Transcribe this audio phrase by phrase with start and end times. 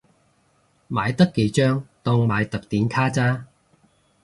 [0.89, 3.45] 買得幾張當買特典卡咋